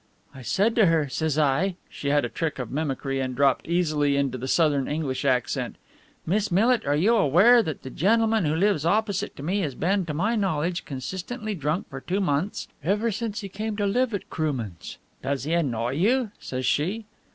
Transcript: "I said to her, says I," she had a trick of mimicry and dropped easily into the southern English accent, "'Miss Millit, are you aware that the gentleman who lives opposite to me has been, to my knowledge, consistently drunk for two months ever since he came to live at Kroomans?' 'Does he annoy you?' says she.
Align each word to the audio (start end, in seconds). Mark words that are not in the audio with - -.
"I 0.33 0.41
said 0.41 0.73
to 0.77 0.87
her, 0.87 1.07
says 1.09 1.37
I," 1.37 1.75
she 1.87 2.07
had 2.09 2.25
a 2.25 2.27
trick 2.27 2.57
of 2.57 2.71
mimicry 2.71 3.19
and 3.19 3.35
dropped 3.35 3.67
easily 3.67 4.17
into 4.17 4.35
the 4.35 4.47
southern 4.47 4.87
English 4.87 5.25
accent, 5.25 5.75
"'Miss 6.25 6.49
Millit, 6.51 6.87
are 6.87 6.95
you 6.95 7.15
aware 7.15 7.61
that 7.61 7.83
the 7.83 7.91
gentleman 7.91 8.45
who 8.45 8.55
lives 8.55 8.83
opposite 8.83 9.35
to 9.35 9.43
me 9.43 9.59
has 9.59 9.75
been, 9.75 10.07
to 10.07 10.13
my 10.15 10.35
knowledge, 10.35 10.85
consistently 10.85 11.53
drunk 11.53 11.87
for 11.87 12.01
two 12.01 12.19
months 12.19 12.67
ever 12.83 13.11
since 13.11 13.41
he 13.41 13.47
came 13.47 13.77
to 13.77 13.85
live 13.85 14.11
at 14.15 14.27
Kroomans?' 14.31 14.97
'Does 15.21 15.43
he 15.43 15.53
annoy 15.53 15.91
you?' 15.91 16.31
says 16.39 16.65
she. 16.65 17.05